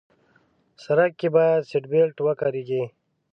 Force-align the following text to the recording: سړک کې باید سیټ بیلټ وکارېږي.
سړک 0.83 1.11
کې 1.19 1.27
باید 1.35 1.67
سیټ 1.69 1.83
بیلټ 1.91 2.15
وکارېږي. 2.21 2.83